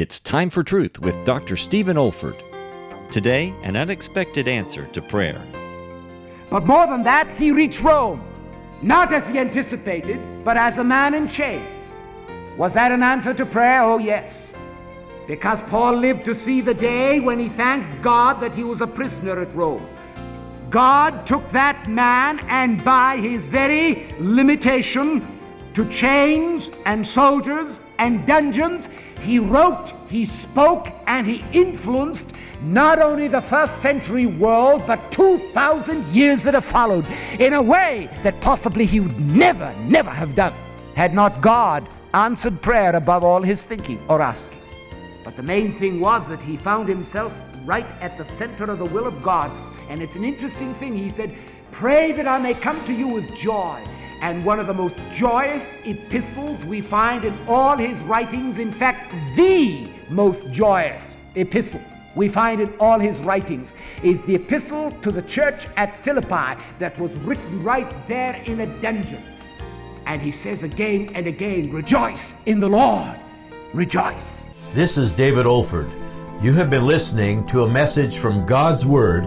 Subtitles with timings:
[0.00, 1.56] It's Time for Truth with Dr.
[1.56, 2.40] Stephen Olford.
[3.10, 5.44] Today, an unexpected answer to prayer.
[6.50, 8.22] But more than that, he reached Rome,
[8.80, 11.84] not as he anticipated, but as a man in chains.
[12.56, 13.82] Was that an answer to prayer?
[13.82, 14.52] Oh, yes.
[15.26, 18.86] Because Paul lived to see the day when he thanked God that he was a
[18.86, 19.84] prisoner at Rome.
[20.70, 25.26] God took that man and by his very limitation
[25.74, 28.88] to chains and soldiers and dungeons,
[29.22, 36.04] he wrote, he spoke, and he influenced not only the first century world, but 2,000
[36.06, 37.06] years that have followed
[37.38, 40.54] in a way that possibly he would never, never have done
[40.94, 44.58] had not God answered prayer above all his thinking or asking.
[45.24, 47.32] But the main thing was that he found himself
[47.64, 49.50] right at the center of the will of God.
[49.88, 50.96] And it's an interesting thing.
[50.96, 51.36] He said,
[51.70, 53.80] Pray that I may come to you with joy
[54.20, 59.12] and one of the most joyous epistles we find in all his writings, in fact,
[59.36, 61.80] the most joyous epistle
[62.14, 66.98] we find in all his writings, is the epistle to the church at Philippi that
[66.98, 69.22] was written right there in a dungeon.
[70.06, 73.14] And he says again and again, Rejoice in the Lord,
[73.72, 74.46] rejoice.
[74.74, 75.90] This is David Olford.
[76.42, 79.24] You have been listening to a message from God's Word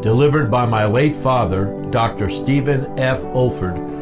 [0.00, 2.28] delivered by my late father, Dr.
[2.28, 3.20] Stephen F.
[3.20, 4.01] Olford